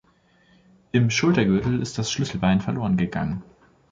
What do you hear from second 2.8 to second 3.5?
gegangen.